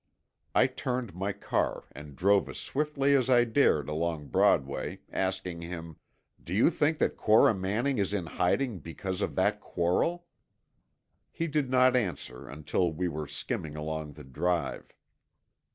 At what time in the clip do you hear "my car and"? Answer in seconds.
1.13-2.15